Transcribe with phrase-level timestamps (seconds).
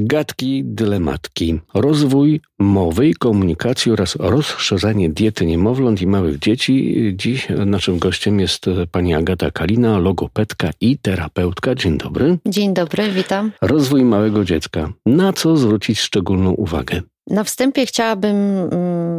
[0.00, 6.96] Gadki, dylematki, rozwój mowy i komunikacji oraz rozszerzanie diety niemowląt i małych dzieci.
[7.16, 11.74] Dziś naszym gościem jest pani Agata Kalina, logopedka i terapeutka.
[11.74, 12.38] Dzień dobry.
[12.46, 13.52] Dzień dobry, witam.
[13.62, 14.92] Rozwój małego dziecka.
[15.06, 17.02] Na co zwrócić szczególną uwagę?
[17.30, 19.13] Na wstępie chciałabym mm,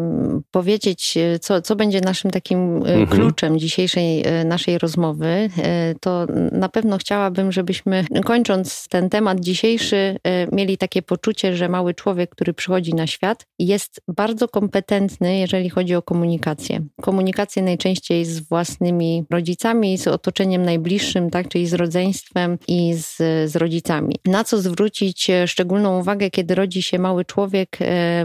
[0.52, 3.08] powiedzieć, co, co będzie naszym takim e, mhm.
[3.08, 5.50] kluczem dzisiejszej e, naszej rozmowy.
[5.58, 10.20] E, to na pewno chciałabym, żebyśmy kończąc ten temat dzisiejszy,
[10.52, 15.96] mieli takie poczucie, że mały człowiek, który przychodzi na świat, jest bardzo kompetentny, jeżeli chodzi
[15.96, 16.82] o komunikację.
[17.02, 23.18] Komunikację najczęściej z własnymi rodzicami, z otoczeniem najbliższym, tak, czyli z rodzeństwem i z,
[23.52, 24.16] z rodzicami.
[24.26, 27.78] Na co zwrócić szczególną uwagę, kiedy rodzi się mały człowiek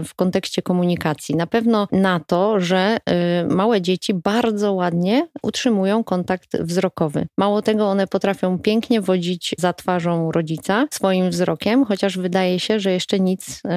[0.05, 1.35] w kontekście komunikacji.
[1.35, 2.97] Na pewno na to, że
[3.41, 7.27] y, małe dzieci bardzo ładnie utrzymują kontakt wzrokowy.
[7.37, 12.91] Mało tego, one potrafią pięknie wodzić za twarzą rodzica swoim wzrokiem, chociaż wydaje się, że
[12.91, 13.69] jeszcze nic y,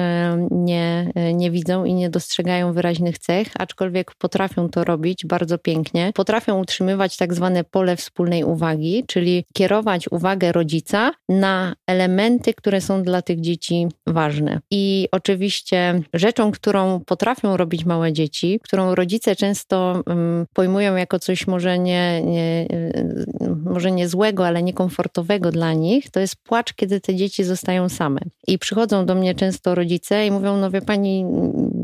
[0.51, 6.11] nie, y, nie widzą i nie dostrzegają wyraźnych cech, aczkolwiek potrafią to robić bardzo pięknie.
[6.15, 13.03] Potrafią utrzymywać tak zwane pole wspólnej uwagi, czyli kierować uwagę rodzica na elementy, które są
[13.03, 14.59] dla tych dzieci ważne.
[14.71, 21.47] I oczywiście rzeczą, którą potrafią robić małe dzieci, którą rodzice często um, pojmują jako coś
[21.47, 27.01] może nie, nie, y, może nie złego, ale niekomfortowego dla nich, to jest płacz, kiedy
[27.01, 28.19] te dzieci zostają same.
[28.47, 31.25] I przychodzą do mnie często rodzice i mówią, no wie pani...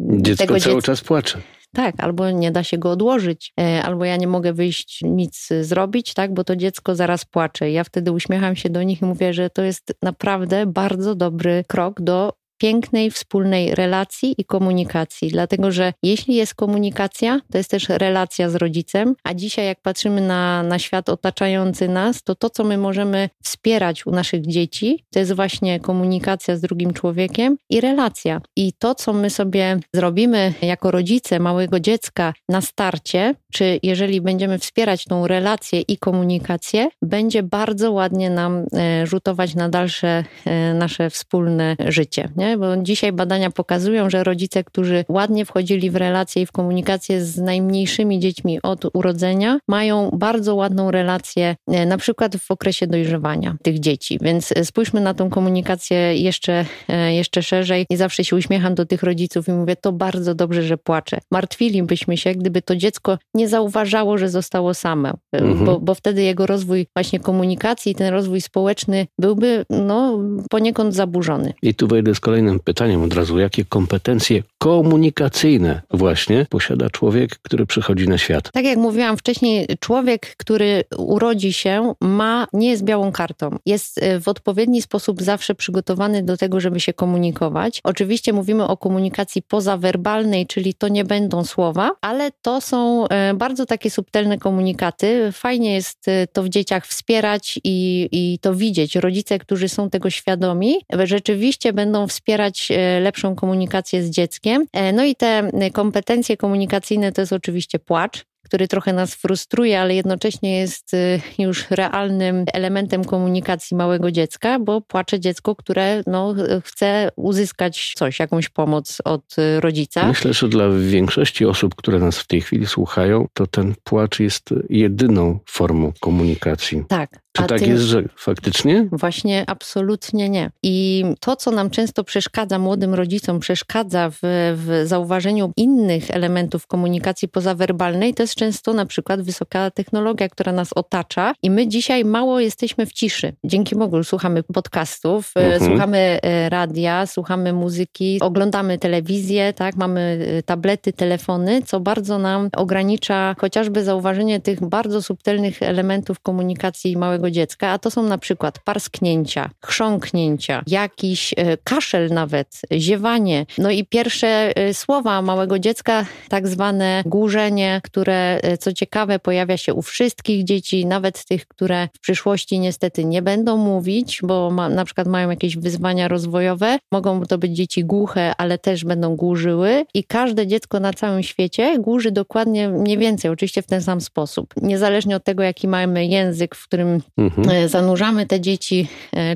[0.09, 0.85] Dziecko tego cały dziec...
[0.85, 1.41] czas płacze.
[1.73, 6.13] Tak, albo nie da się go odłożyć, e, albo ja nie mogę wyjść nic zrobić,
[6.13, 7.71] tak, bo to dziecko zaraz płacze.
[7.71, 12.01] Ja wtedy uśmiecham się do nich i mówię, że to jest naprawdę bardzo dobry krok
[12.01, 18.49] do pięknej wspólnej relacji i komunikacji, dlatego że jeśli jest komunikacja, to jest też relacja
[18.49, 22.77] z rodzicem, a dzisiaj jak patrzymy na, na świat otaczający nas, to to, co my
[22.77, 28.41] możemy wspierać u naszych dzieci, to jest właśnie komunikacja z drugim człowiekiem i relacja.
[28.55, 34.59] I to, co my sobie zrobimy jako rodzice małego dziecka na starcie, czy jeżeli będziemy
[34.59, 41.09] wspierać tą relację i komunikację, będzie bardzo ładnie nam e, rzutować na dalsze e, nasze
[41.09, 42.29] wspólne życie.
[42.35, 42.50] Nie?
[42.57, 47.37] Bo dzisiaj badania pokazują, że rodzice, którzy ładnie wchodzili w relacje i w komunikację z
[47.37, 53.79] najmniejszymi dziećmi od urodzenia, mają bardzo ładną relację, e, na przykład w okresie dojrzewania tych
[53.79, 54.19] dzieci.
[54.21, 58.85] Więc e, spójrzmy na tą komunikację jeszcze, e, jeszcze szerzej i zawsze się uśmiecham do
[58.85, 61.17] tych rodziców i mówię, to bardzo dobrze, że płaczę.
[61.31, 65.65] Martwilibyśmy się, gdyby to dziecko nie zauważało, że zostało same, mhm.
[65.65, 70.19] bo, bo wtedy jego rozwój właśnie komunikacji, ten rozwój społeczny byłby no,
[70.49, 71.53] poniekąd zaburzony.
[71.61, 77.65] I tu wejdę z kolejnym pytaniem od razu, jakie kompetencje komunikacyjne właśnie posiada człowiek, który
[77.65, 78.51] przychodzi na świat?
[78.51, 83.57] Tak jak mówiłam wcześniej, człowiek, który urodzi się, ma, nie jest białą kartą.
[83.65, 87.81] Jest e, w odpowiedni sposób zawsze przygotowany do tego, żeby się komunikować.
[87.83, 93.65] Oczywiście mówimy o komunikacji pozawerbalnej, czyli to nie będą słowa, ale to są e, bardzo
[93.65, 95.31] takie subtelne komunikaty.
[95.31, 98.95] Fajnie jest e, to w dzieciach wspierać i, i to widzieć.
[98.95, 100.75] Rodzice, którzy są tego świadomi,
[101.05, 104.65] rzeczywiście będą wspierać wspierać e, lepszą komunikację z dzieckiem.
[104.73, 109.95] E, no i te kompetencje komunikacyjne to jest oczywiście płacz, który trochę nas frustruje, ale
[109.95, 110.91] jednocześnie jest
[111.39, 118.49] już realnym elementem komunikacji małego dziecka, bo płacze dziecko, które no, chce uzyskać coś, jakąś
[118.49, 120.07] pomoc od rodzica.
[120.07, 124.49] Myślę, że dla większości osób, które nas w tej chwili słuchają, to ten płacz jest
[124.69, 126.83] jedyną formą komunikacji.
[126.87, 127.20] Tak.
[127.31, 128.87] Czy tak jest, że faktycznie?
[128.91, 130.51] Właśnie absolutnie nie.
[130.63, 134.17] I to, co nam często przeszkadza, młodym rodzicom przeszkadza w,
[134.55, 140.69] w zauważeniu innych elementów komunikacji pozawerbalnej, to jest często na przykład wysoka technologia, która nas
[140.75, 143.33] otacza i my dzisiaj mało jesteśmy w ciszy.
[143.43, 145.71] Dzięki Bogu słuchamy podcastów, e, mhm.
[145.71, 152.49] słuchamy e, radia, słuchamy muzyki, oglądamy telewizję, tak, mamy e, tablety, telefony, co bardzo nam
[152.57, 158.59] ogranicza chociażby zauważenie tych bardzo subtelnych elementów komunikacji małego dziecka, a to są na przykład
[158.59, 161.33] parsknięcia, chrząknięcia, jakiś
[161.63, 163.45] kaszel nawet, ziewanie.
[163.57, 169.73] No i pierwsze słowa małego dziecka, tak zwane głużenie, które E, co ciekawe pojawia się
[169.73, 174.85] u wszystkich dzieci, nawet tych, które w przyszłości niestety nie będą mówić, bo ma, na
[174.85, 176.77] przykład mają jakieś wyzwania rozwojowe.
[176.91, 181.79] Mogą to być dzieci głuche, ale też będą głużyły i każde dziecko na całym świecie
[181.79, 184.53] głuży dokładnie mniej więcej, oczywiście w ten sam sposób.
[184.61, 187.69] Niezależnie od tego, jaki mamy język, w którym mhm.
[187.69, 188.87] zanurzamy te dzieci,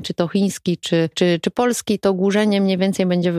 [0.02, 3.32] czy to chiński, czy, czy, czy polski, to głużenie mniej więcej będzie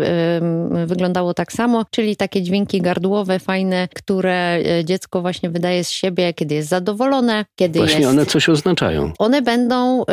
[0.86, 6.56] wyglądało tak samo, czyli takie dźwięki gardłowe, fajne, które dziecko właśnie wydaje z siebie, kiedy
[6.56, 8.10] jest zadowolone, kiedy właśnie jest...
[8.10, 9.12] one coś oznaczają.
[9.20, 10.04] One będą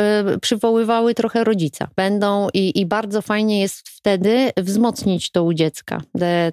[0.40, 1.88] przywoływały trochę rodzica.
[1.96, 6.00] Będą i, i bardzo fajnie jest wtedy wzmocnić to u dziecka,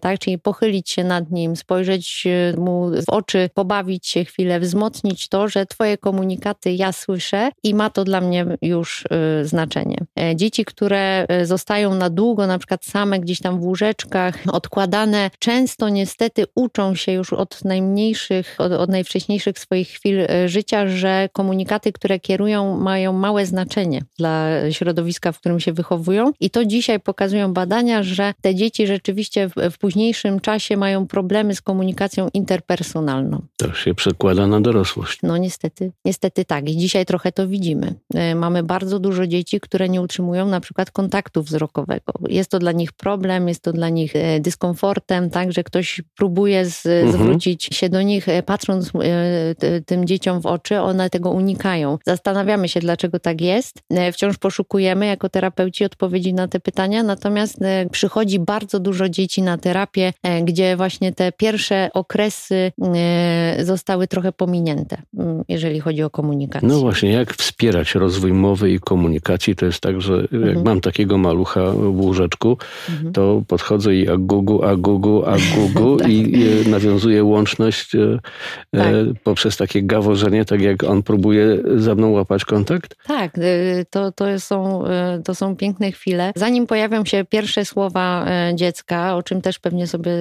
[0.02, 0.20] tak?
[0.20, 2.28] Czyli pochylić się nad nim, spojrzeć
[2.58, 7.90] mu w oczy, pobawić się chwilę, wzmocnić to, że twoje komunikaty ja słyszę i ma
[7.90, 9.04] to dla mnie już
[9.42, 9.98] y, znaczenie.
[10.20, 15.32] E, dzieci, które y, zostają na długo, na przykład same gdzieś tam w łóżeczkach, odkładane,
[15.40, 21.30] często niestety uczą się już od najmniejszych, od, od najwcześniejszych swoich chwil y, życia, że
[21.34, 26.32] komunikaty, które kierują, mają małe znaczenie dla środowiska, w którym się wychowują.
[26.40, 31.56] I to dzisiaj pokazują badania, że te dzieci rzeczywiście w, w późniejszym czasie mają problemy
[31.56, 33.42] z komunikacją interpersonalną.
[33.58, 35.20] To się przekłada na dorosłość.
[35.24, 36.70] No niestety, niestety tak.
[36.70, 37.94] I dzisiaj trochę to widzimy.
[38.14, 42.14] E, mamy bardzo dużo dzieci, które nie utrzymują na przykład kontaktu wzrokowego.
[42.28, 46.66] Jest to dla nich problem, jest to dla nich e, dyskomfortem, tak, że ktoś próbuje
[46.66, 47.12] z, mhm.
[47.12, 48.92] zwrócić się do nich, e, patrząc
[49.86, 51.98] tym dzieciom w oczy, one tego unikają.
[52.06, 53.84] Zastanawiamy się, dlaczego tak jest.
[54.14, 57.60] Wciąż poszukujemy jako terapeuci odpowiedzi na te pytania, natomiast
[57.92, 60.14] przychodzi bardzo dużo dzieci na terapię,
[60.44, 62.72] gdzie właśnie te pierwsze okresy
[63.64, 66.68] zostały trochę pominięte, mm, jeżeli chodzi o komunikację.
[66.68, 69.56] No właśnie, jak wspierać rozwój mowy i komunikacji?
[69.56, 70.66] To jest tak, że jak mhm.
[70.66, 72.58] mam takiego malucha w łóżeczku,
[72.90, 73.14] mhm.
[73.14, 76.10] to podchodzę i agugu, agugu, agugu tak.
[76.12, 78.00] i nawiązuję łączność e,
[78.74, 79.24] e, tak.
[79.24, 82.96] poprzez takie gaworzenie, tak jak on próbuje ze mną łapać kontakt?
[83.08, 86.32] Tak, y, to, to, są, y, to są piękne chwile.
[86.36, 90.12] Zanim pojawią się pierwsze słowa e, dziecka, o czym też pewnie sobie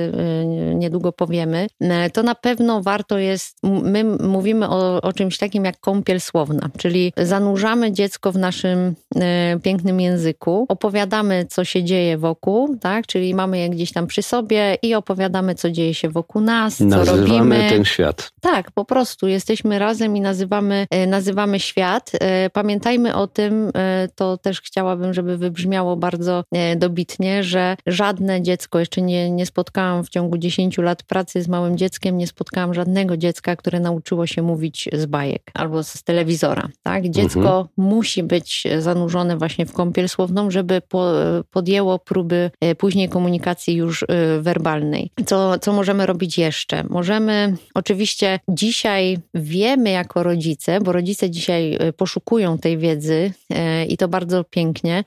[0.74, 1.66] niedługo powiemy,
[2.12, 7.09] to na pewno warto jest, my mówimy o, o czymś takim jak kąpiel słowna, czyli
[7.16, 13.06] zanurzamy dziecko w naszym e, pięknym języku, opowiadamy, co się dzieje wokół, tak?
[13.06, 17.26] Czyli mamy je gdzieś tam przy sobie i opowiadamy, co dzieje się wokół nas, Nazywamy
[17.26, 17.68] co robimy.
[17.70, 18.30] ten świat.
[18.40, 22.10] Tak, po prostu jesteśmy razem i nazywamy, e, nazywamy świat.
[22.20, 23.72] E, pamiętajmy o tym,
[24.14, 26.44] to też chciałabym, żeby wybrzmiało bardzo
[26.76, 31.76] dobitnie, że żadne dziecko, jeszcze nie, nie spotkałam w ciągu 10 lat pracy z małym
[31.78, 36.68] dzieckiem, nie spotkałam żadnego dziecka, które nauczyło się mówić z bajek albo z telewizora.
[36.82, 36.99] Tak?
[37.08, 37.66] Dziecko mhm.
[37.76, 41.12] musi być zanurzone właśnie w kąpiel słowną, żeby po,
[41.50, 44.06] podjęło próby e, później komunikacji już e,
[44.40, 45.10] werbalnej.
[45.26, 46.84] Co, co możemy robić jeszcze?
[46.84, 53.32] Możemy, oczywiście dzisiaj wiemy jako rodzice, bo rodzice dzisiaj e, poszukują tej wiedzy
[53.88, 55.04] i to bardzo pięknie.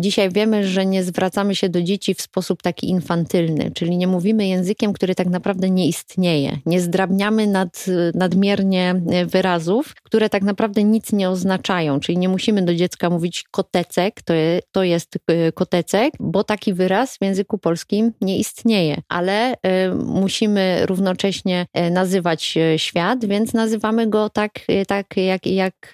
[0.00, 4.46] Dzisiaj wiemy, że nie zwracamy się do dzieci w sposób taki infantylny, czyli nie mówimy
[4.46, 6.58] językiem, który tak naprawdę nie istnieje.
[6.66, 8.94] Nie zdrabniamy nad, nadmiernie
[9.26, 14.34] wyrazów, które tak naprawdę nic nie oznaczają, czyli nie musimy do dziecka mówić kotecek, to,
[14.34, 19.56] je, to jest y, kotecek, bo taki wyraz w języku polskim nie istnieje, ale y,
[19.94, 24.52] musimy równocześnie y, nazywać świat, więc nazywamy go tak,
[24.88, 25.92] tak jak, jak,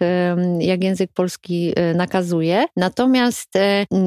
[0.59, 2.65] jak język polski nakazuje.
[2.77, 3.49] Natomiast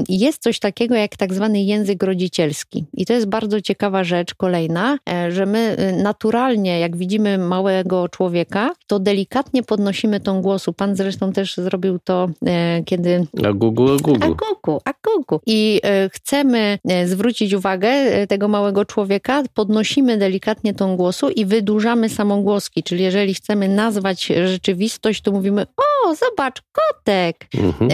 [0.09, 4.97] jest coś takiego jak tak zwany język rodzicielski i to jest bardzo ciekawa rzecz kolejna,
[5.29, 10.73] że my naturalnie, jak widzimy małego człowieka, to delikatnie podnosimy tą głosu.
[10.75, 13.25] Pan zresztą też zrobił to, e, kiedy...
[13.47, 14.25] Agugu, agugu.
[14.25, 15.39] Agugu, agugu.
[15.45, 17.87] I e, chcemy e, zwrócić uwagę
[18.27, 22.83] tego małego człowieka, podnosimy delikatnie tą głosu i wydłużamy samogłoski.
[22.83, 27.47] Czyli jeżeli chcemy nazwać rzeczywistość, to mówimy, o, zobacz, kotek.
[27.57, 27.91] Mhm.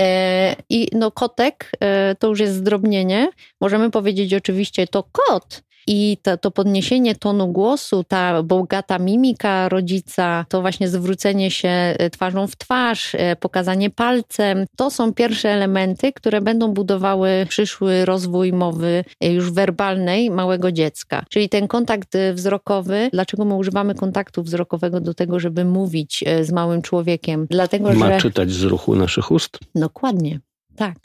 [0.69, 1.71] I no kotek
[2.19, 3.29] to już jest zdrobnienie.
[3.61, 10.45] Możemy powiedzieć oczywiście to kot, i to, to podniesienie tonu głosu, ta bogata mimika rodzica,
[10.49, 16.13] to właśnie zwrócenie się e, twarzą w twarz, e, pokazanie palcem, to są pierwsze elementy,
[16.13, 21.25] które będą budowały przyszły rozwój mowy e, już werbalnej małego dziecka.
[21.29, 26.81] Czyli ten kontakt wzrokowy, dlaczego my używamy kontaktu wzrokowego do tego, żeby mówić z małym
[26.81, 27.47] człowiekiem?
[27.49, 28.17] Dlatego, Ma że...
[28.17, 29.59] czytać z ruchu naszych ust?
[29.75, 30.39] Dokładnie.
[30.75, 30.95] Tak,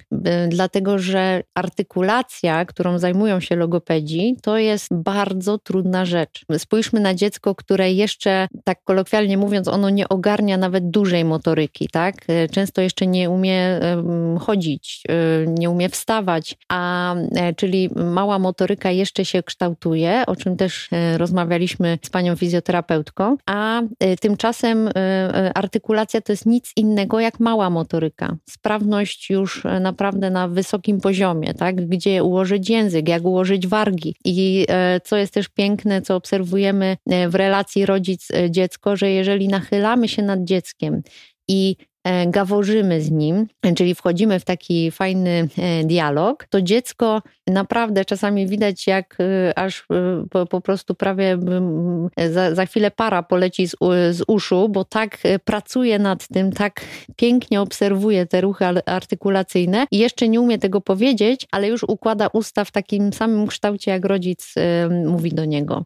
[0.48, 6.44] dlatego że artykulacja, którą zajmują się logopedzi, to jest bardzo trudna rzecz.
[6.58, 12.14] Spójrzmy na dziecko, które jeszcze, tak kolokwialnie mówiąc, ono nie ogarnia nawet dużej motoryki, tak?
[12.50, 13.80] Często jeszcze nie umie
[14.40, 20.56] chodzić, e, nie umie wstawać, a e, czyli mała motoryka jeszcze się kształtuje, o czym
[20.56, 23.82] też e, rozmawialiśmy z panią fizjoterapeutką, a
[24.20, 24.90] tymczasem
[25.54, 28.36] artykulacja to jest nic innego jak mała motoryka.
[28.48, 31.88] Sprawność już naprawdę na wysokim poziomie, tak?
[31.88, 34.14] Gdzie ułożyć język, jak ułożyć wargi.
[34.24, 40.08] I e, co jest też piękne, co obserwujemy e, w relacji rodzic-dziecko, że jeżeli nachylamy
[40.08, 41.02] się nad dzieckiem
[41.48, 41.76] i
[42.26, 43.46] gaworzymy z nim,
[43.76, 45.48] czyli wchodzimy w taki fajny
[45.84, 49.18] dialog, to dziecko naprawdę czasami widać, jak
[49.56, 49.86] aż
[50.30, 51.38] po, po prostu prawie
[52.32, 53.76] za, za chwilę para poleci z,
[54.10, 56.80] z uszu, bo tak pracuje nad tym, tak
[57.16, 62.64] pięknie obserwuje te ruchy artykulacyjne i jeszcze nie umie tego powiedzieć, ale już układa usta
[62.64, 64.54] w takim samym kształcie, jak rodzic
[65.06, 65.84] mówi do niego.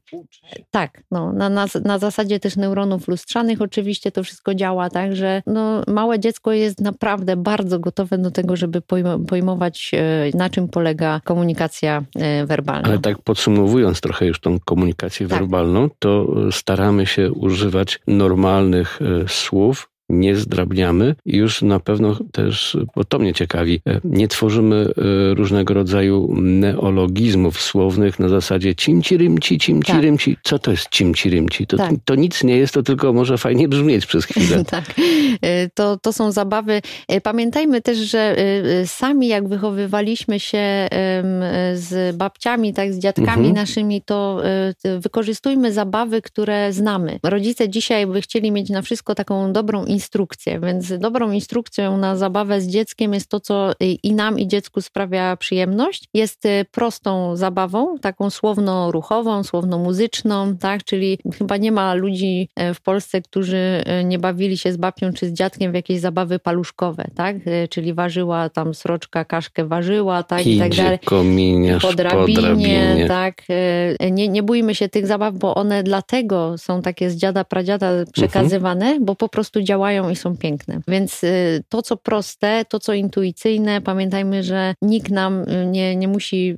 [0.71, 5.43] Tak, no, na, na, na zasadzie też neuronów lustrzanych oczywiście to wszystko działa, tak, że
[5.47, 8.83] no, małe dziecko jest naprawdę bardzo gotowe do tego, żeby
[9.29, 12.89] pojmować, e, na czym polega komunikacja e, werbalna.
[12.89, 15.39] Ale tak podsumowując trochę już tą komunikację tak.
[15.39, 23.05] werbalną, to staramy się używać normalnych e, słów, nie zdrabniamy już na pewno też, bo
[23.05, 30.35] to mnie ciekawi, e, nie tworzymy e, różnego rodzaju neologizmów słownych na zasadzie cimci-rymci, cimci-rymci.
[30.35, 30.45] Tak.
[30.45, 31.67] Co to jest cimci-rymci?
[31.67, 31.91] To, tak.
[32.05, 34.65] to nic nie jest, to tylko może fajnie brzmieć przez chwilę.
[34.71, 34.85] tak.
[35.43, 36.83] E, to, to są zabawy.
[37.23, 38.37] Pamiętajmy też, że
[38.87, 40.89] sami jak wychowywaliśmy się
[41.75, 43.55] z babciami, tak, z dziadkami mhm.
[43.55, 44.43] naszymi, to
[45.01, 47.19] wykorzystujmy zabawy, które znamy.
[47.23, 52.61] Rodzice dzisiaj by chcieli mieć na wszystko taką dobrą instrukcję, więc dobrą instrukcją na zabawę
[52.61, 56.09] z dzieckiem jest to, co i nam, i dziecku sprawia przyjemność.
[56.15, 60.85] Jest y, prostą zabawą, taką słowno-ruchową, słowno-muzyczną, tak?
[60.85, 65.13] Czyli chyba nie ma ludzi e, w Polsce, którzy e, nie bawili się z babcią
[65.13, 67.37] czy z dziadkiem w jakieś zabawy paluszkowe, tak?
[67.47, 70.41] E, czyli ważyła tam sroczka, kaszkę ważyła, tak?
[70.41, 70.99] Idzie, i tak dalej.
[71.05, 73.43] Kominiarz, po drabinie, po drabinie, tak?
[74.11, 78.87] Nie, nie bójmy się tych zabaw, bo one dlatego są takie z dziada, pradziada przekazywane,
[78.87, 79.05] mhm.
[79.05, 80.81] bo po prostu działają działają i są piękne.
[80.89, 86.09] Więc y, to, co proste, to, co intuicyjne, pamiętajmy, że nikt nam y, nie, nie
[86.09, 86.57] musi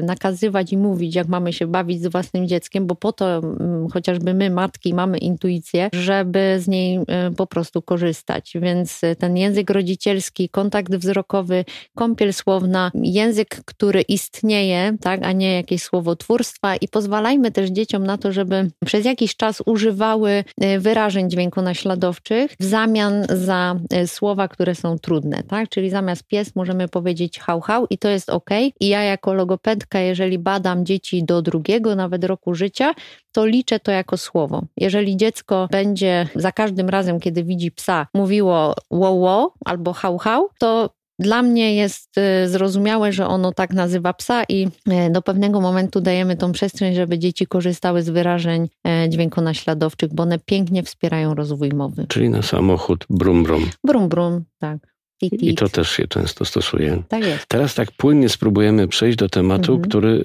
[0.00, 3.88] y, nakazywać i mówić, jak mamy się bawić z własnym dzieckiem, bo po to mm,
[3.88, 7.00] chociażby my, matki, mamy intuicję, żeby z niej
[7.36, 8.52] po prostu korzystać.
[8.54, 11.64] Więc ten język rodzicielski, kontakt wzrokowy,
[11.94, 18.18] kąpiel słowna, język, który istnieje, tak, a nie jakieś słowotwórstwa i pozwalajmy też dzieciom na
[18.18, 20.44] to, żeby przez jakiś czas używały
[20.78, 25.68] wyrażeń dźwiękonaśladowczych, w zamian za e, słowa, które są trudne, tak?
[25.68, 28.50] Czyli zamiast pies możemy powiedzieć hał, hał i to jest ok.
[28.80, 32.94] I ja jako logopedka, jeżeli badam dzieci do drugiego, nawet roku życia,
[33.32, 34.62] to liczę to jako słowo.
[34.76, 40.48] Jeżeli dziecko będzie za każdym razem, kiedy widzi psa, mówiło wo, wo albo hał, hał,
[40.58, 45.60] to dla mnie jest y, zrozumiałe, że ono tak nazywa psa i y, do pewnego
[45.60, 48.68] momentu dajemy tą przestrzeń, żeby dzieci korzystały z wyrażeń
[49.04, 52.06] y, dźwiękonaśladowczych, bo one pięknie wspierają rozwój mowy.
[52.08, 53.70] Czyli na samochód brum brum.
[53.84, 54.96] Brum brum, tak.
[55.22, 57.02] I to też się często stosuje.
[57.08, 57.46] Tak jest.
[57.46, 59.88] Teraz tak płynnie spróbujemy przejść do tematu, mhm.
[59.88, 60.24] który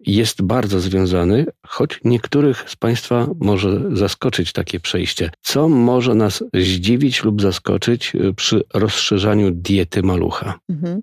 [0.00, 5.30] jest bardzo związany, choć niektórych z Państwa może zaskoczyć takie przejście.
[5.42, 10.54] Co może nas zdziwić lub zaskoczyć y, przy rozszerzaniu diety malucha?
[10.68, 11.00] Mhm.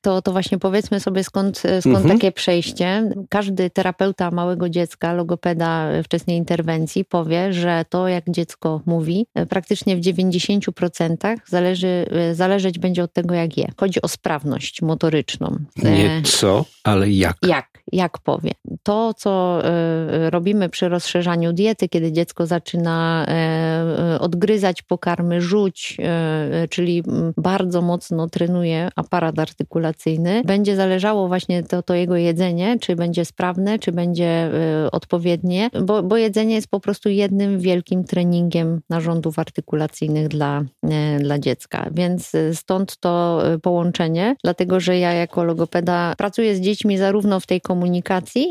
[0.00, 2.18] To, to właśnie powiedzmy sobie, skąd, skąd mhm.
[2.18, 3.10] takie przejście.
[3.28, 10.00] Każdy terapeuta małego dziecka, logopeda wczesnej interwencji powie, że to, jak dziecko mówi, praktycznie w
[10.00, 13.68] 90% zależy, zależeć będzie od tego, jak je.
[13.76, 15.56] Chodzi o sprawność motoryczną.
[15.76, 17.36] Nie co, ale jak.
[17.42, 18.50] Jak, jak powie.
[18.82, 26.68] To, co e, robimy przy rozszerzaniu diety, kiedy dziecko zaczyna e, odgryzać pokarmy, rzuć, e,
[26.70, 27.02] czyli
[27.36, 33.78] bardzo mocno trenuje aparat artykulacyjny, będzie zależało właśnie to, to jego jedzenie, czy będzie sprawne,
[33.78, 34.50] czy będzie
[34.92, 40.62] odpowiednie, bo, bo jedzenie jest po prostu jednym wielkim treningiem narządów artykulacyjnych dla,
[41.20, 41.88] dla dziecka.
[41.92, 47.60] Więc stąd to połączenie, dlatego że ja jako logopeda pracuję z dziećmi zarówno w tej
[47.60, 47.75] komunikacji,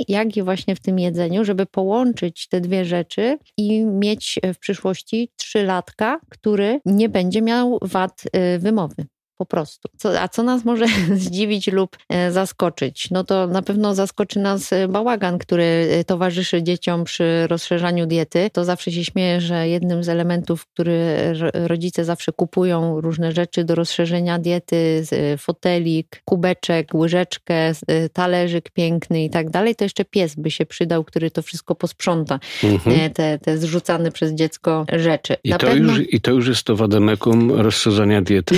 [0.08, 5.30] jak i właśnie w tym jedzeniu, żeby połączyć te dwie rzeczy i mieć w przyszłości
[5.36, 8.24] trzylatka, który nie będzie miał wad
[8.56, 9.06] y, wymowy
[9.38, 9.90] po prostu.
[9.98, 10.86] Co, a co nas może
[11.26, 13.12] zdziwić lub e, zaskoczyć?
[13.12, 18.50] No to na pewno zaskoczy nas e, bałagan, który e, towarzyszy dzieciom przy rozszerzaniu diety.
[18.54, 21.16] To zawsze się śmieję, że jednym z elementów, który
[21.54, 25.04] rodzice zawsze kupują, różne rzeczy do rozszerzenia diety,
[25.38, 27.72] fotelik, kubeczek, łyżeczkę,
[28.14, 32.40] talerzyk piękny i tak dalej, to jeszcze pies by się przydał, który to wszystko posprząta.
[32.64, 33.14] Mhm.
[33.14, 35.36] Te, te zrzucane przez dziecko rzeczy.
[35.44, 35.98] I to, pewno...
[35.98, 38.56] już, I to już jest to wademekum rozszerzania diety?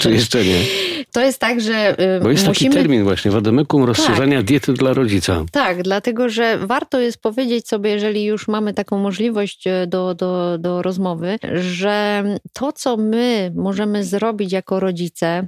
[0.00, 0.64] Czy czy jeszcze nie?
[1.12, 2.70] To jest tak, że y, Bo jest musimy...
[2.70, 4.46] taki termin właśnie, wademekum rozszerzania tak.
[4.46, 5.44] diety dla rodzica.
[5.52, 10.58] Tak, dlatego, że warto jest powiedzieć sobie, jeżeli już mamy taką możliwość y, do, do,
[10.58, 15.46] do rozmowy, że to, co my możemy zrobić jako rodzice,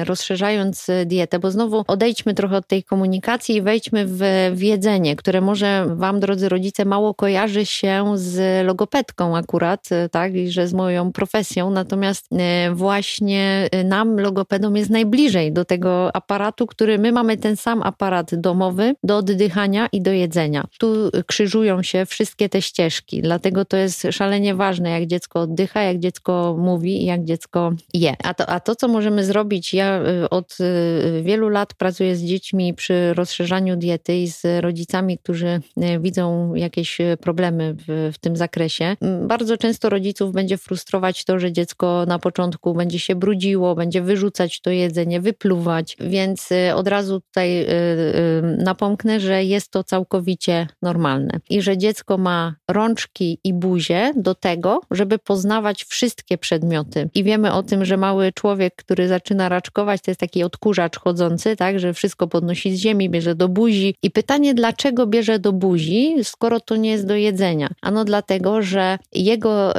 [0.00, 4.20] y, rozszerzając dietę, bo znowu odejdźmy trochę od tej komunikacji i wejdźmy w,
[4.54, 10.50] w jedzenie, które może wam, drodzy rodzice, mało kojarzy się z logopedką akurat, tak, i
[10.50, 12.28] że z moją profesją, natomiast
[12.72, 13.68] właśnie
[13.98, 19.16] nam, logopedom, jest najbliżej do tego aparatu, który my mamy ten sam aparat domowy do
[19.16, 20.64] oddychania i do jedzenia.
[20.78, 25.98] Tu krzyżują się wszystkie te ścieżki, dlatego to jest szalenie ważne, jak dziecko oddycha, jak
[25.98, 28.14] dziecko mówi i jak dziecko je.
[28.24, 32.22] A to, a to, co możemy zrobić, ja y, od y, wielu lat pracuję z
[32.22, 38.36] dziećmi przy rozszerzaniu diety i z rodzicami, którzy y, widzą jakieś problemy w, w tym
[38.36, 38.96] zakresie.
[39.26, 44.60] Bardzo często rodziców będzie frustrować to, że dziecko na początku będzie się brudziło, będzie wyrzucać
[44.60, 50.66] to jedzenie, wypluwać, więc y, od razu tutaj y, y, napomknę, że jest to całkowicie
[50.82, 57.08] normalne i że dziecko ma rączki i buzię do tego, żeby poznawać wszystkie przedmioty.
[57.14, 61.56] I wiemy o tym, że mały człowiek, który zaczyna raczkować, to jest taki odkurzacz chodzący,
[61.56, 63.94] tak, że wszystko podnosi z ziemi, bierze do buzi.
[64.02, 67.68] I pytanie, dlaczego bierze do buzi, skoro to nie jest do jedzenia?
[67.82, 69.74] Ano dlatego, że jego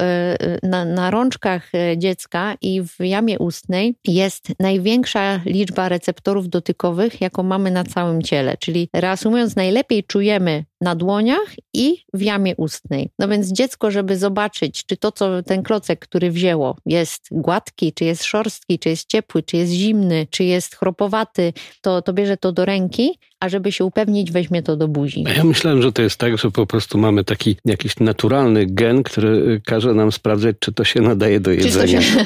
[0.64, 7.72] na, na rączkach dziecka i w jamie ustnej jest największa liczba receptorów dotykowych, jaką mamy
[7.72, 8.58] na całym ciele.
[8.58, 13.10] Czyli reasumując, najlepiej czujemy na dłoniach i w jamie ustnej.
[13.20, 18.06] No więc dziecko, żeby zobaczyć, czy to, co ten klocek, który wzięło, jest gładki, czy
[18.06, 22.52] jest szorstki, czy jest ciepły, czy jest zimny, czy jest chropowaty, to, to bierze to
[22.52, 25.24] do ręki, a żeby się upewnić, weźmie to do buzi.
[25.38, 29.62] Ja myślałem, że to jest tak, że po prostu mamy taki jakiś naturalny gen, który
[29.66, 32.02] każe nam sprawdzać, czy to się nadaje do jedzenia.
[32.02, 32.26] Się...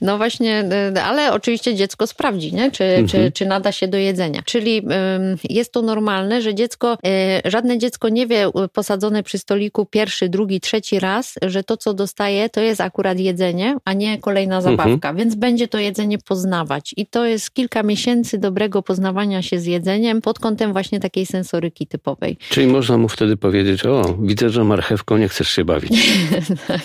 [0.00, 0.64] No właśnie,
[1.04, 2.70] ale oczywiście dziecko sprawdzi, nie?
[2.70, 3.08] Czy, mhm.
[3.08, 4.42] czy, czy nada się do jedzenia.
[4.44, 4.82] Czyli
[5.50, 10.60] jest to normalne, że dziecko, e, żadne dziecko nie wie posadzone przy stoliku pierwszy, drugi,
[10.60, 14.76] trzeci raz, że to, co dostaje, to jest akurat jedzenie, a nie kolejna mhm.
[14.76, 15.16] zabawka, mhm.
[15.16, 16.94] więc będzie to jedzenie poznawać.
[16.96, 21.86] I to jest kilka miesięcy dobrego poznawania się z jedzeniem, pod kątem właśnie takiej sensoryki
[21.86, 22.36] typowej.
[22.48, 25.92] Czyli można mu wtedy powiedzieć, o, widzę, że marchewką nie chcesz się bawić.
[26.68, 26.80] tak,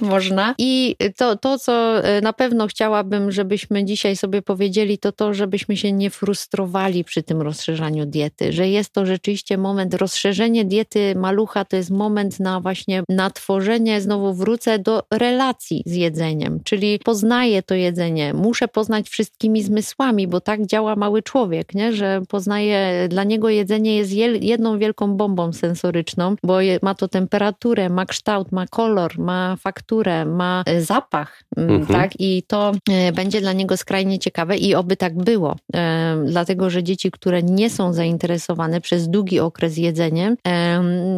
[0.00, 0.54] można.
[0.58, 5.76] I to, to, co e, na pewno chciałabym, żebyśmy dzisiaj sobie powiedzieli, to to, żebyśmy
[5.76, 11.64] się nie frustrowali przy tym rozszerzaniu diety, że jest to rzeczywiście moment, rozszerzenie diety malucha
[11.64, 17.62] to jest moment na właśnie na tworzenie, znowu wrócę do relacji z jedzeniem, czyli poznaję
[17.62, 21.92] to jedzenie, muszę poznać wszystkimi zmysłami, bo tak działa mały człowiek, nie?
[21.92, 28.06] że poznaje, dla niego jedzenie jest jedną wielką bombą sensoryczną, bo ma to temperaturę, ma
[28.06, 32.00] kształt, ma kolor, ma fakturę, ma e, zapach, mm, mhm.
[32.00, 32.10] tak?
[32.18, 35.56] I to e, będzie dla niego skrajnie ciekawe i oby tak było.
[35.74, 40.36] E, dlatego, że dzieci, które nie są zainteresowane przez długi okres jedzeniem,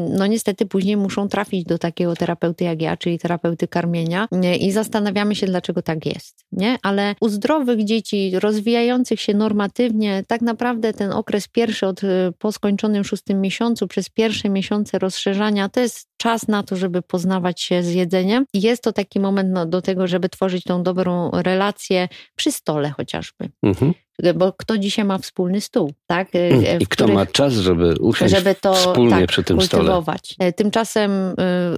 [0.08, 4.28] no niestety później muszą trafić do takiego terapeuty jak ja, czyli terapeuty karmienia
[4.60, 6.78] i zastanawiamy się, dlaczego tak jest, nie?
[6.82, 12.52] Ale u zdrowych dzieci, rozwijających się normatywnie, tak naprawdę ten okres pierwszy od y, po
[12.52, 17.82] skończonym szóstym miesiącu, przez pierwsze miesiące rozszerzania, to jest czas na to, żeby poznawać się
[17.82, 18.44] z jedzeniem.
[18.54, 22.90] I jest to taki moment no, do tego, żeby tworzyć tą dobrą relację przy stole
[22.90, 23.48] chociażby.
[23.62, 23.92] Mhm
[24.34, 26.34] bo kto dzisiaj ma wspólny stół, tak?
[26.34, 30.32] E, mm, I kto ma czas, żeby usiąść żeby to, wspólnie tak, przy tym kultywować.
[30.32, 30.48] stole.
[30.48, 31.10] E, tymczasem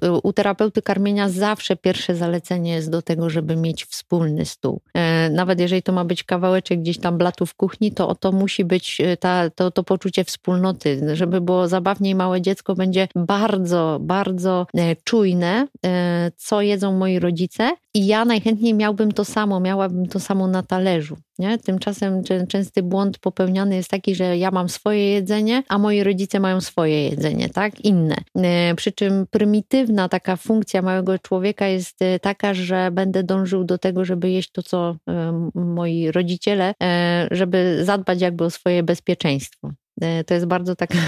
[0.03, 4.81] e, u terapeuty karmienia zawsze pierwsze zalecenie jest do tego, żeby mieć wspólny stół.
[5.31, 8.99] Nawet jeżeli to ma być kawałeczek gdzieś tam blatu w kuchni, to to musi być
[9.21, 12.15] ta, to, to poczucie wspólnoty, żeby było zabawniej.
[12.15, 14.67] Małe dziecko będzie bardzo, bardzo
[15.05, 15.67] czujne,
[16.37, 21.17] co jedzą moi rodzice i ja najchętniej miałbym to samo, miałabym to samo na talerzu.
[21.39, 21.59] Nie?
[21.59, 26.61] Tymczasem częsty błąd popełniany jest taki, że ja mam swoje jedzenie, a moi rodzice mają
[26.61, 27.81] swoje jedzenie, tak?
[27.81, 28.17] Inne.
[28.37, 33.79] E, przy czym prymitywna taka funkcja małego człowieka jest e, taka, że będę dążył do
[33.79, 36.75] tego, żeby jeść to, co e, moi rodziciele,
[37.31, 39.71] żeby zadbać jakby o swoje bezpieczeństwo.
[40.01, 40.99] E, to jest bardzo taka...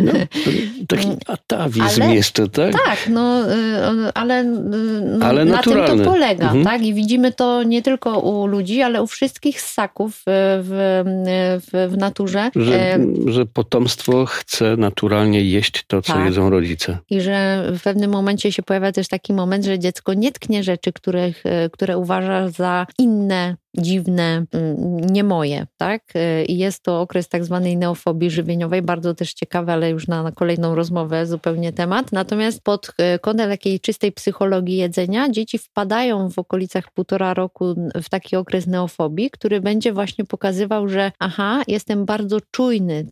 [0.00, 0.12] No,
[0.88, 2.72] taki atawizm ale, jeszcze, tak?
[2.72, 6.44] Tak, no, e, ale, no, ale na tym to polega.
[6.44, 6.64] Mhm.
[6.64, 6.82] Tak?
[6.82, 12.50] I widzimy to nie tylko u ludzi, ale u wszystkich ssaków w, w, w naturze.
[12.56, 16.24] Że, e, że potomstwo chce naturalnie jeść to, co tak.
[16.24, 16.98] jedzą rodzice.
[17.10, 20.92] I że w pewnym momencie się pojawia też taki moment, że dziecko nie tknie rzeczy,
[20.92, 26.02] których, które uważa za inne dziwne, mm, nie moje, tak?
[26.48, 30.32] I jest to okres tak zwanej neofobii żywieniowej, bardzo też ciekawy, ale już na, na
[30.32, 32.12] kolejną rozmowę zupełnie temat.
[32.12, 38.36] Natomiast pod kątem takiej czystej psychologii jedzenia, dzieci wpadają w okolicach półtora roku w taki
[38.36, 43.06] okres neofobii, który będzie właśnie pokazywał, że aha, jestem bardzo czujny,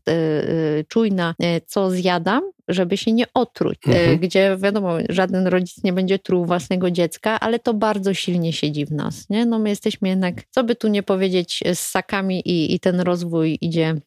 [0.88, 1.34] czujna,
[1.66, 4.18] co zjadam, żeby się nie otruć, mhm.
[4.18, 8.92] gdzie wiadomo, żaden rodzic nie będzie truł własnego dziecka, ale to bardzo silnie siedzi w
[8.92, 9.30] nas.
[9.30, 9.46] Nie?
[9.46, 13.58] No my jesteśmy jednak, co by tu nie powiedzieć, z sakami i, i ten rozwój
[13.60, 14.00] idzie e,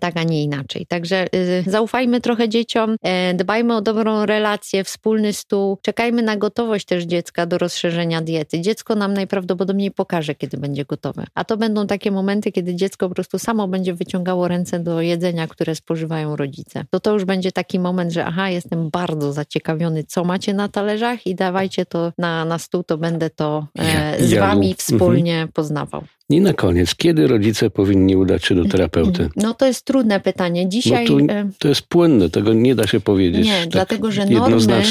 [0.00, 0.86] tak, a nie inaczej.
[0.86, 6.86] Także y, zaufajmy trochę dzieciom, e, dbajmy o dobrą relację, wspólny stół, czekajmy na gotowość
[6.86, 8.60] też dziecka do rozszerzenia diety.
[8.60, 11.24] Dziecko nam najprawdopodobniej pokaże, kiedy będzie gotowe.
[11.34, 15.46] A to będą takie momenty, kiedy dziecko po prostu samo będzie wyciągało ręce do jedzenia,
[15.46, 16.84] które spożywają rodzice.
[16.90, 21.26] To to już będzie taki moment, że aha, jestem bardzo zaciekawiony, co macie na talerzach
[21.26, 25.34] i dawajcie to na, na stół, to będę to e, z ja, wami ja, wspólnie
[25.34, 25.52] mhm.
[25.52, 26.02] poznawał.
[26.30, 29.28] I na koniec, kiedy rodzice powinni udać się do terapeuty?
[29.36, 30.68] No to jest trudne pytanie.
[30.68, 31.06] Dzisiaj.
[31.06, 31.16] To,
[31.58, 33.46] to jest płynne, tego nie da się powiedzieć.
[33.46, 34.82] Nie, tak dlatego że normy,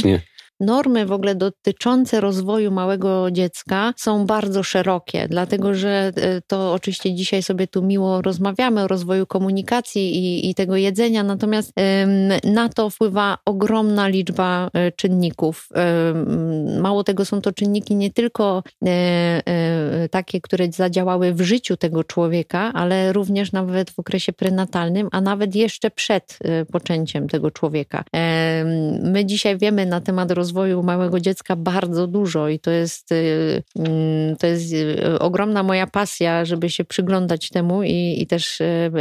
[0.60, 7.15] normy w ogóle dotyczące rozwoju małego dziecka są bardzo szerokie, dlatego że e, to oczywiście
[7.15, 11.74] dzisiaj sobie tu miło rozmawiamy o rozwoju komunikacji i, i tego jedzenia, natomiast
[12.43, 15.69] na to wpływa ogromna liczba e, czynników.
[16.80, 22.72] Mało tego, są to czynniki nie tylko e, takie, które zadziałały w życiu tego człowieka,
[22.74, 26.39] ale również nawet w okresie prenatalnym, a nawet jeszcze przed
[26.72, 28.04] poczęciem tego człowieka.
[29.04, 33.64] My dzisiaj wiemy na temat rozwoju rozwoju małego dziecka bardzo dużo i to jest, y,
[33.76, 38.92] mm, to jest y, ogromna moja pasja, żeby się przyglądać temu i, i też y,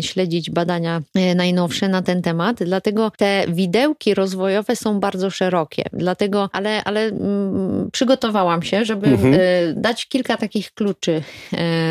[0.00, 1.02] śledzić badania
[1.36, 2.56] najnowsze na ten temat.
[2.64, 5.84] Dlatego te widełki rozwojowe są bardzo szerokie.
[5.92, 9.34] Dlatego, ale, ale mm, przygotowałam się, żeby mhm.
[9.76, 11.22] dać kilka takich kluczy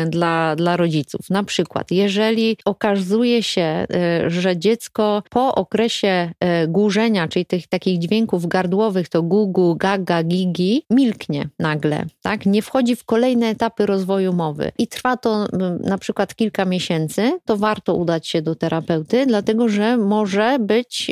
[0.06, 1.30] dla, dla rodziców.
[1.30, 3.86] Na przykład, jeżeli okazuje się,
[4.26, 6.30] że dziecko po okresie
[6.68, 12.46] głużenia, czyli tych takich dźwięków gardłowych, to gugu, gaga, gigi, milknie nagle, tak?
[12.46, 17.38] Nie wchodzi w kolejne etapy rozwoju mowy i trwa to mm, na przykład kilka miesięcy,
[17.44, 21.10] to warto udać się do terapeuty, dlatego że może być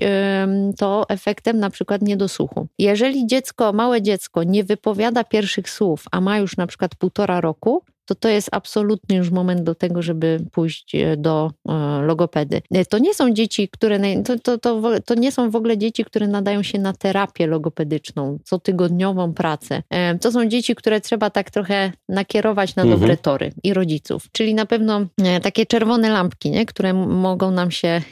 [0.79, 2.67] to efektem na przykład niedosłuchu.
[2.79, 7.83] Jeżeli dziecko, małe dziecko nie wypowiada pierwszych słów, a ma już na przykład półtora roku,
[8.07, 12.63] to to jest absolutny już moment do tego, żeby pójść e, do e, logopedy.
[12.71, 16.05] E, to nie są dzieci, które, to, to, to, to nie są w ogóle dzieci,
[16.05, 19.83] które nadają się na terapię logopedyczną, cotygodniową pracę.
[20.21, 23.19] To są dzieci, które trzeba tak trochę nakierować na dobre mhm.
[23.19, 24.29] tory i rodziców.
[24.33, 25.01] Czyli na pewno
[25.43, 26.67] takie czerwone lampki, nie?
[26.67, 28.03] które mogą nam się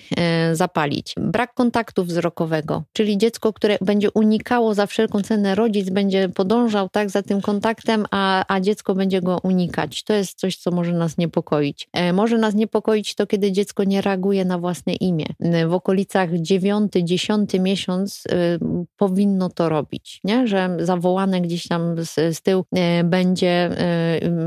[0.53, 1.15] zapalić.
[1.17, 7.11] Brak kontaktu wzrokowego, czyli dziecko, które będzie unikało za wszelką cenę, rodzic będzie podążał tak
[7.11, 9.84] za tym kontaktem, a, a dziecko będzie go unikać.
[10.05, 11.88] To jest coś, co może nas niepokoić.
[11.92, 15.27] E, może nas niepokoić to, kiedy dziecko nie reaguje na własne imię.
[15.40, 18.59] E, w okolicach 9-10 miesiąc e,
[18.97, 20.47] powinno to robić, nie?
[20.47, 22.64] że zawołane gdzieś tam z, z tyłu
[23.05, 23.70] będzie,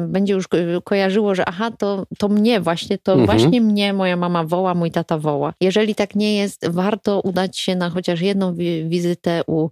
[0.07, 0.47] będzie już
[0.83, 3.25] kojarzyło, że aha, to, to mnie właśnie, to mhm.
[3.25, 5.53] właśnie mnie moja mama woła, mój tata woła.
[5.61, 8.55] Jeżeli tak nie jest, warto udać się na chociaż jedną
[8.87, 9.69] wizytę u,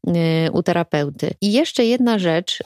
[0.53, 1.31] u terapeuty.
[1.41, 2.63] I jeszcze jedna rzecz,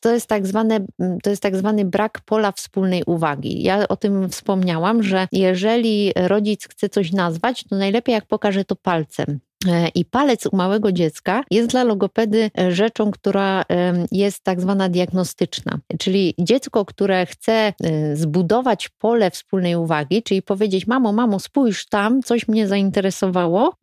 [0.00, 0.86] to jest tak zwany,
[1.22, 3.62] to jest tak zwany brak pola wspólnej uwagi.
[3.62, 8.76] Ja o tym wspomniałam, że jeżeli rodzic chce coś nazwać, to najlepiej jak pokaże to
[8.76, 9.40] palcem.
[9.68, 13.64] E, I palec u małego dziecka jest dla logopedy e, rzeczą, która
[14.12, 15.78] jest tak zwana diagnostyczna.
[15.98, 22.22] Czyli dziecko, które chce e, zbudować pole wspólnej uwagi, czyli powiedzieć: Mamo, mamo, spójrz tam,
[22.22, 23.74] coś mnie zainteresowało,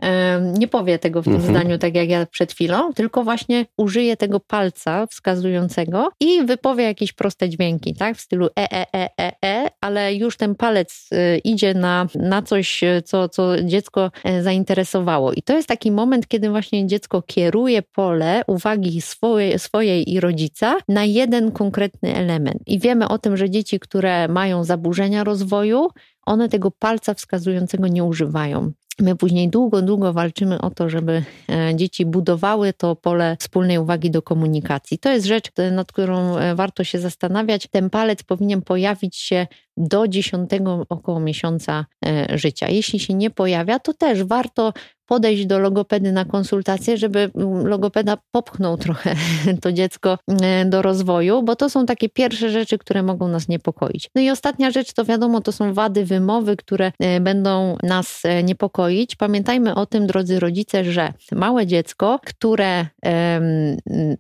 [0.58, 1.54] nie powie tego w tym mhm.
[1.54, 7.14] zdaniu, tak jak ja przed chwilą, tylko właśnie użyje tego palca wskazującego i wypowie jakieś
[7.14, 8.18] proste dźwięki, tak?
[8.18, 11.10] W stylu e, e, e, e, e, ale już ten palec
[11.44, 15.34] idzie na, na coś, co, co dziecko zainteresowało.
[15.34, 20.78] I to jest taki moment, kiedy właśnie dziecko kieruje pole uwagi swoje, swojej i rodzica
[20.88, 22.58] na jeden konkretny element.
[22.68, 25.88] I wiemy o tym, że dzieci, które mają zaburzenia rozwoju,
[26.26, 28.72] one tego palca wskazującego nie używają.
[29.00, 34.12] My później długo, długo walczymy o to, żeby e, dzieci budowały to pole wspólnej uwagi
[34.12, 35.00] do komunikacji.
[35.00, 37.68] To jest rzecz, nad którą e, warto się zastanawiać.
[37.68, 42.70] Ten palec powinien pojawić się do dziesiątego około miesiąca e, życia.
[42.70, 44.74] Jeśli się nie pojawia, to też warto
[45.06, 49.16] podejść do logopedy na konsultację, żeby mm, logopeda popchnął trochę
[49.62, 54.10] to dziecko e, do rozwoju, bo to są takie pierwsze rzeczy, które mogą nas niepokoić.
[54.16, 59.16] No i ostatnia rzecz to wiadomo, to są wady wymowy, które e, będą nas niepokoić.
[59.16, 62.86] Pamiętajmy o tym, drodzy rodzice, że małe dziecko, które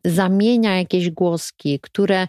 [0.06, 2.28] zamienia jakieś głoski, które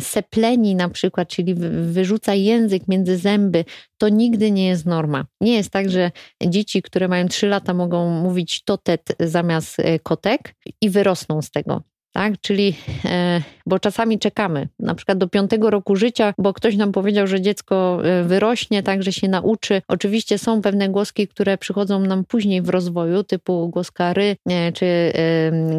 [0.00, 3.64] sepleni na przykład, czyli wyrzuca język między zęby,
[3.98, 5.26] to nigdy nie jest norma.
[5.40, 6.10] Nie jest tak, że
[6.46, 11.82] dzieci, które mają 3 lata mogą mówić totet zamiast e, kotek i wyrosną z tego
[12.16, 12.40] tak?
[12.40, 12.74] Czyli,
[13.04, 17.40] e, bo czasami czekamy, na przykład do piątego roku życia, bo ktoś nam powiedział, że
[17.40, 19.82] dziecko e, wyrośnie, tak, że się nauczy.
[19.88, 25.12] Oczywiście są pewne głoski, które przychodzą nam później w rozwoju, typu głoska ry, e, czy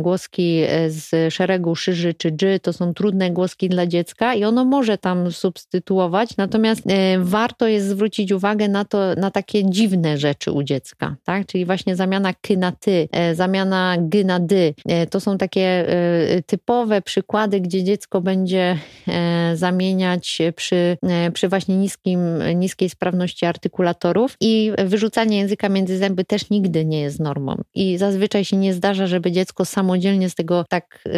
[0.02, 4.98] głoski z szeregu szyży czy dży, to są trudne głoski dla dziecka i ono może
[4.98, 6.82] tam substytuować, natomiast
[7.20, 11.46] warto jest zwrócić uwagę na to, na takie dziwne rzeczy u dziecka, tak?
[11.46, 14.74] Czyli właśnie zamiana ky na ty, zamiana gy na dy.
[15.10, 15.86] To są takie
[16.46, 22.20] typowe przykłady, gdzie dziecko będzie e, zamieniać przy, e, przy właśnie niskim,
[22.56, 27.62] niskiej sprawności artykulatorów i wyrzucanie języka między zęby też nigdy nie jest normą.
[27.76, 31.10] I zazwyczaj się nie zdarza, żeby dziecko samodzielnie z tego tak e,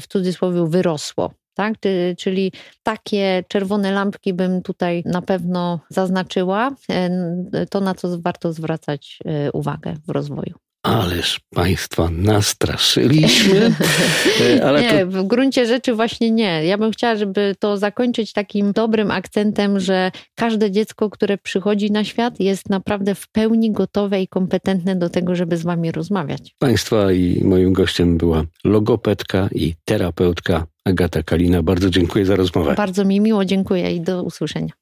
[0.00, 1.32] w cudzysłowie wyrosło.
[1.54, 1.74] Tak?
[2.18, 2.52] Czyli
[2.82, 6.70] takie czerwone lampki bym tutaj na pewno zaznaczyła,
[7.70, 9.18] to na co warto zwracać
[9.52, 10.67] uwagę w rozwoju.
[10.82, 13.70] Ależ Państwa nastraszyliśmy.
[14.40, 15.06] E, ale nie, to...
[15.06, 16.64] w gruncie rzeczy właśnie nie.
[16.64, 22.04] Ja bym chciała, żeby to zakończyć takim dobrym akcentem, że każde dziecko, które przychodzi na
[22.04, 26.54] świat, jest naprawdę w pełni gotowe i kompetentne do tego, żeby z Wami rozmawiać.
[26.58, 31.62] Państwa i moim gościem była logopedka i terapeutka Agata Kalina.
[31.62, 32.74] Bardzo dziękuję za rozmowę.
[32.74, 34.72] Bardzo mi miło, dziękuję i do usłyszenia.